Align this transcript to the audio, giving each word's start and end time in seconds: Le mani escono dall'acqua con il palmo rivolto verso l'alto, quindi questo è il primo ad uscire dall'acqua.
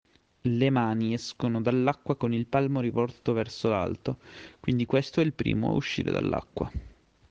Le 0.41 0.69
mani 0.71 1.13
escono 1.13 1.61
dall'acqua 1.61 2.15
con 2.15 2.33
il 2.33 2.47
palmo 2.47 2.81
rivolto 2.81 3.33
verso 3.33 3.69
l'alto, 3.69 4.17
quindi 4.59 4.87
questo 4.87 5.21
è 5.21 5.23
il 5.23 5.33
primo 5.33 5.69
ad 5.69 5.75
uscire 5.75 6.09
dall'acqua. 6.09 6.71